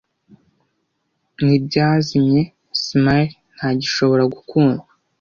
Nibyazimye 1.43 2.41
Smile 2.83 3.31
ntagishobora 3.55 4.23
gukundwa, 4.33 4.85